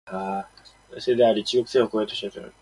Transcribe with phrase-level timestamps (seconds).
[0.09, 0.39] 「日本の
[0.93, 2.59] 内政であり、中国政府はコメントしない」としました。